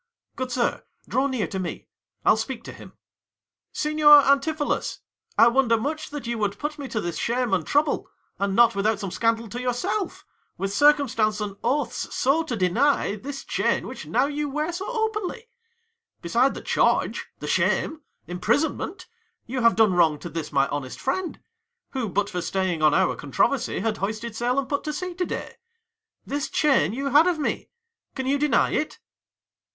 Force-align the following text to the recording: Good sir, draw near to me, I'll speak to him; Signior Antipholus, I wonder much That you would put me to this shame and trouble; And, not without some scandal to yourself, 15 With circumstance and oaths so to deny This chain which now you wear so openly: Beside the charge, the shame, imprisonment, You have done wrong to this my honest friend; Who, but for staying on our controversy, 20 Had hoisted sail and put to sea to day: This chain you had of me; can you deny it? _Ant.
Good 0.35 0.51
sir, 0.51 0.83
draw 1.07 1.27
near 1.27 1.45
to 1.45 1.59
me, 1.59 1.87
I'll 2.25 2.35
speak 2.35 2.63
to 2.63 2.71
him; 2.73 2.93
Signior 3.71 4.23
Antipholus, 4.23 4.97
I 5.37 5.47
wonder 5.47 5.77
much 5.77 6.09
That 6.09 6.25
you 6.25 6.39
would 6.39 6.57
put 6.57 6.79
me 6.79 6.87
to 6.87 6.99
this 6.99 7.19
shame 7.19 7.53
and 7.53 7.67
trouble; 7.67 8.09
And, 8.39 8.55
not 8.55 8.73
without 8.73 8.99
some 8.99 9.11
scandal 9.11 9.47
to 9.49 9.61
yourself, 9.61 10.21
15 10.53 10.55
With 10.57 10.73
circumstance 10.73 11.39
and 11.39 11.55
oaths 11.63 12.15
so 12.15 12.41
to 12.41 12.55
deny 12.55 13.15
This 13.15 13.43
chain 13.43 13.85
which 13.85 14.07
now 14.07 14.25
you 14.25 14.49
wear 14.49 14.73
so 14.73 14.89
openly: 14.91 15.47
Beside 16.23 16.55
the 16.55 16.61
charge, 16.61 17.27
the 17.37 17.45
shame, 17.45 18.01
imprisonment, 18.25 19.05
You 19.45 19.61
have 19.61 19.75
done 19.75 19.93
wrong 19.93 20.17
to 20.21 20.29
this 20.29 20.51
my 20.51 20.67
honest 20.69 20.99
friend; 20.99 21.39
Who, 21.91 22.09
but 22.09 22.27
for 22.27 22.41
staying 22.41 22.81
on 22.81 22.95
our 22.95 23.15
controversy, 23.15 23.73
20 23.73 23.81
Had 23.81 23.97
hoisted 23.97 24.35
sail 24.35 24.57
and 24.57 24.67
put 24.67 24.83
to 24.85 24.93
sea 24.93 25.13
to 25.13 25.25
day: 25.27 25.57
This 26.25 26.49
chain 26.49 26.91
you 26.91 27.09
had 27.09 27.27
of 27.27 27.37
me; 27.37 27.69
can 28.15 28.25
you 28.25 28.39
deny 28.39 28.71
it? 28.71 28.93
_Ant. 28.93 28.97